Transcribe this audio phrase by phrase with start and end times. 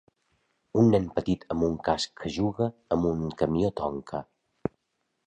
[0.83, 4.23] Un nen petit amb un casc que juga amb un camió Tonka